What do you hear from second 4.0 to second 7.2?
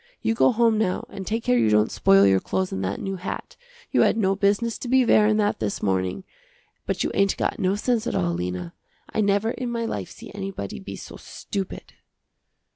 had no business to be wearin' that this morning, but you